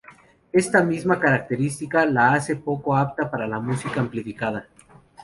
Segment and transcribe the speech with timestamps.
[0.51, 4.67] Esta misma característica la hace poco apta para la música amplificada.